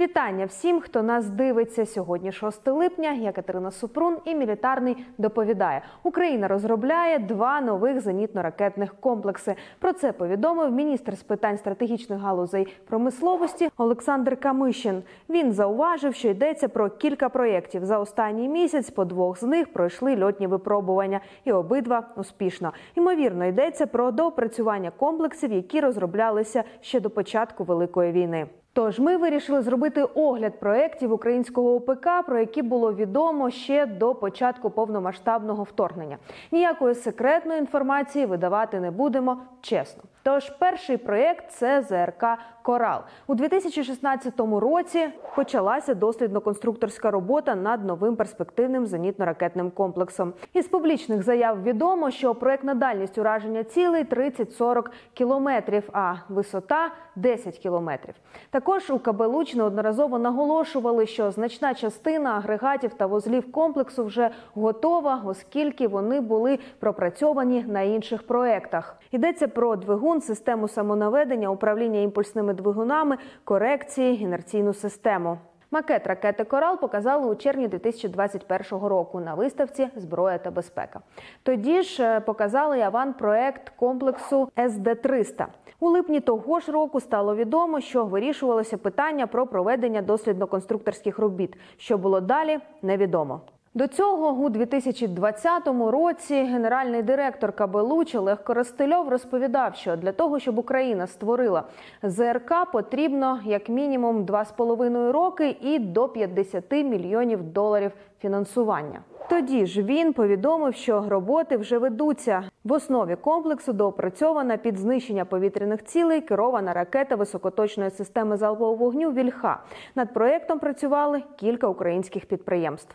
[0.00, 3.12] Вітання всім, хто нас дивиться сьогодні, 6 липня.
[3.12, 5.82] Я Катерина Супрун і мілітарний доповідає.
[6.02, 9.54] Україна розробляє два нових зенітно-ракетних комплекси.
[9.78, 15.02] Про це повідомив міністр з питань стратегічних галузей промисловості Олександр Камишин.
[15.28, 17.84] Він зауважив, що йдеться про кілька проєктів.
[17.84, 22.72] За останній місяць по двох з них пройшли льотні випробування, і обидва успішно.
[22.94, 28.46] Ймовірно, йдеться про доопрацювання комплексів, які розроблялися ще до початку великої війни.
[28.72, 34.70] Тож ми вирішили зробити огляд проєктів українського ОПК, про які було відомо ще до початку
[34.70, 36.18] повномасштабного вторгнення.
[36.52, 40.02] Ніякої секретної інформації видавати не будемо чесно.
[40.22, 42.24] Тож перший проєкт це ЗРК
[42.62, 45.08] Корал у 2016 році.
[45.36, 50.32] Почалася дослідно-конструкторська робота над новим перспективним зенітно-ракетним комплексом.
[50.52, 54.84] Із публічних заяв відомо, що проєктна дальність ураження цілей 30-40
[55.14, 58.14] кілометрів, а висота 10 кілометрів.
[58.50, 65.22] Також у КБ «Луч» неодноразово наголошували, що значна частина агрегатів та вузлів комплексу вже готова,
[65.26, 68.96] оскільки вони були пропрацьовані на інших проєктах.
[69.10, 75.38] Йдеться про двигун, систему самонаведення, управління імпульсними двигунами, корекції, інерційну систему.
[75.72, 81.00] Макет ракети Корал показали у червні 2021 року на виставці Зброя та безпека.
[81.42, 85.46] Тоді ж е, показали і аванпроект комплексу СД-300.
[85.80, 91.56] У липні того ж року стало відомо, що вирішувалося питання про проведення дослідно-конструкторських робіт.
[91.76, 93.40] Що було далі, невідомо.
[93.74, 100.38] До цього у 2020 році генеральний директор КБ «Луч» Олег Коростельов розповідав, що для того,
[100.38, 101.62] щоб Україна створила
[102.02, 109.00] ЗРК, потрібно як мінімум 2,5 роки і до 50 мільйонів доларів фінансування.
[109.30, 112.42] Тоді ж він повідомив, що роботи вже ведуться.
[112.64, 119.62] В основі комплексу доопрацьована під знищення повітряних цілей керована ракета високоточної системи залпового вогню Вільха.
[119.94, 122.94] Над проєктом працювали кілька українських підприємств.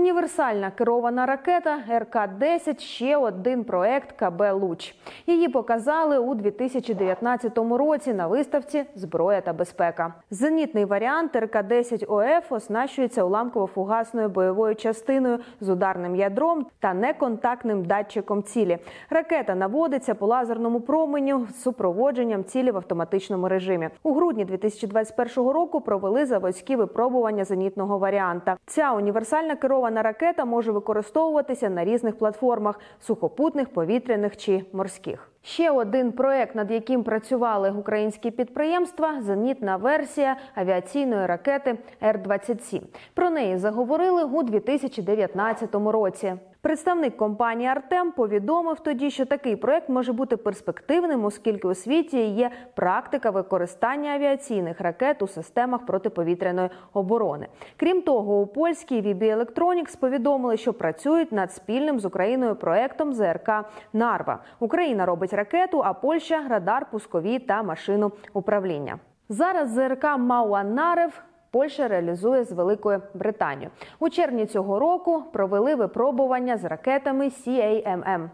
[0.00, 4.94] Універсальна керована ракета РК-10– ще один проект КБ «Луч».
[5.26, 10.14] Її показали у 2019 році на виставці Зброя та безпека.
[10.30, 18.78] Зенітний варіант РК-10 ОФ оснащується уламково-фугасною бойовою частиною з ударним ядром та неконтактним датчиком цілі.
[19.10, 23.88] Ракета наводиться по лазерному променю з супроводженням цілі в автоматичному режимі.
[24.02, 28.56] У грудні 2021 року провели заводські випробування зенітного варіанта.
[28.66, 35.29] Ця універсальна керована Керована ракета може використовуватися на різних платформах сухопутних, повітряних чи морських.
[35.42, 42.82] Ще один проект, над яким працювали українські підприємства зенітна версія авіаційної ракети Р-27.
[43.14, 46.34] Про неї заговорили у 2019 році.
[46.62, 52.50] Представник компанії Артем повідомив тоді, що такий проект може бути перспективним, оскільки у світі є
[52.74, 57.46] практика використання авіаційних ракет у системах протиповітряної оборони.
[57.76, 63.50] Крім того, у польській VB Electronics повідомили, що працюють над спільним з Україною проектом ЗРК
[63.92, 64.38] Нарва.
[64.58, 68.98] Україна робить ракету, а Польща радар, пускові та машину управління.
[69.28, 73.70] Зараз ЗРК Мауанарев Польща реалізує з Великою Британією.
[73.98, 78.28] У червні цього року провели випробування з ракетами CAMM.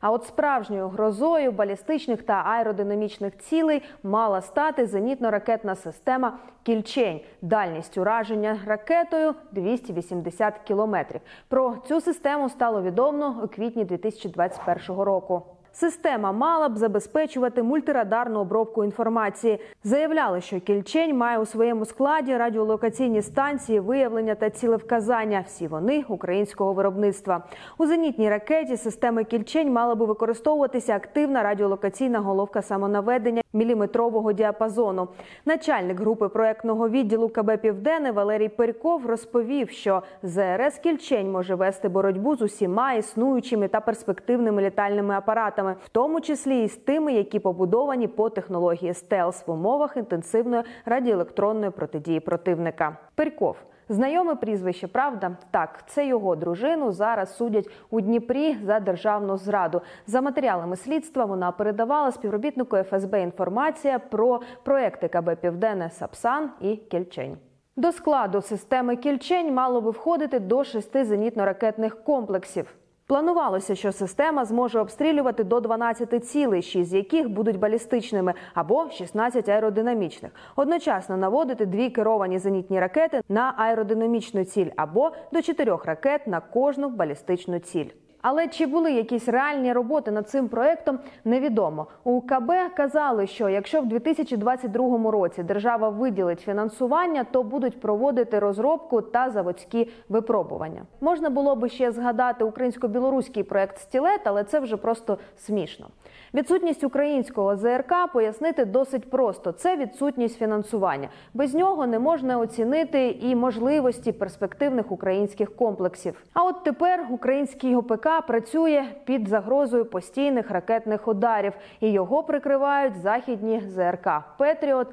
[0.00, 7.20] А от справжньою грозою балістичних та аеродинамічних цілей мала стати зенітно-ракетна система Кільчень.
[7.42, 11.20] Дальність ураження ракетою 280 кілометрів.
[11.48, 15.42] Про цю систему стало відомо у квітні 2021 року.
[15.72, 19.58] Система мала б забезпечувати мультирадарну обробку інформації.
[19.84, 25.44] Заявляли, що кільчень має у своєму складі радіолокаційні станції виявлення та цілевказання.
[25.46, 27.42] Всі вони українського виробництва.
[27.78, 35.08] У зенітній ракеті системи кільчень мала би використовуватися активна радіолокаційна головка самонаведення міліметрового діапазону.
[35.44, 42.36] Начальник групи проектного відділу КБ Південне Валерій Перьков розповів, що ЗРС кільчень може вести боротьбу
[42.36, 48.08] з усіма існуючими та перспективними літальними апаратами, в тому числі і з тими, які побудовані
[48.08, 52.96] по технології стелс в умовах інтенсивної радіоелектронної протидії противника.
[53.14, 53.56] Перьков
[53.90, 55.36] Знайоме прізвище, правда?
[55.50, 59.80] Так, це його дружину зараз судять у Дніпрі за державну зраду.
[60.06, 67.36] За матеріалами слідства вона передавала співробітнику ФСБ інформація про проекти КБ Південне Сапсан і Кільчень.
[67.76, 72.74] До складу системи Кільчень мало би входити до шести зенітно-ракетних комплексів.
[73.10, 79.48] Планувалося, що система зможе обстрілювати до 12 цілей, 6 з яких будуть балістичними, або 16
[79.48, 80.32] аеродинамічних.
[80.56, 86.88] Одночасно наводити дві керовані зенітні ракети на аеродинамічну ціль або до чотирьох ракет на кожну
[86.88, 87.88] балістичну ціль.
[88.22, 91.86] Але чи були якісь реальні роботи над цим проектом, невідомо.
[92.04, 99.02] У КБ казали, що якщо в 2022 році держава виділить фінансування, то будуть проводити розробку
[99.02, 100.82] та заводські випробування.
[101.00, 105.86] Можна було би ще згадати українсько-білоруський проект Стілет, але це вже просто смішно.
[106.34, 111.08] Відсутність українського ЗРК пояснити досить просто: це відсутність фінансування.
[111.34, 116.22] Без нього не можна оцінити і можливості перспективних українських комплексів.
[116.34, 123.62] А от тепер український ОПК працює під загрозою постійних ракетних ударів, і його прикривають західні
[123.66, 124.08] ЗРК
[124.38, 124.88] Patriot,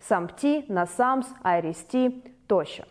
[0.00, 2.10] SAMP/T, NASAMS, IRIS-T
[2.46, 2.84] тощо.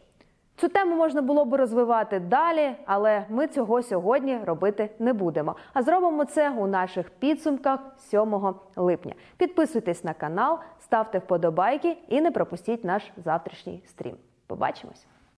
[0.61, 5.55] Цю тему можна було би розвивати далі, але ми цього сьогодні робити не будемо.
[5.73, 9.13] А зробимо це у наших підсумках 7 липня.
[9.37, 14.15] Підписуйтесь на канал, ставте вподобайки і не пропустіть наш завтрашній стрім.
[14.47, 15.10] Побачимось!